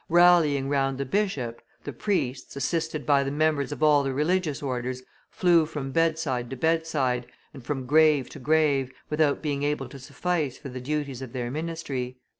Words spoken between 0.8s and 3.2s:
the bishop, the priests, assisted